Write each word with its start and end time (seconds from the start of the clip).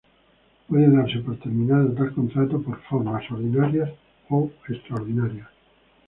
Puede 0.67 0.89
darse 0.89 1.19
por 1.19 1.37
terminado 1.37 1.93
tal 1.93 2.11
contrato 2.15 2.59
por 2.59 2.81
formas; 2.85 3.23
ordinarias 3.29 3.91
o 4.31 4.49
extraordinarias. 4.67 5.49